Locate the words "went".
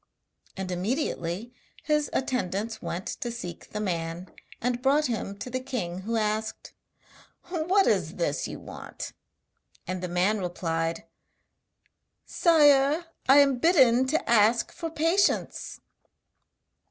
2.81-3.05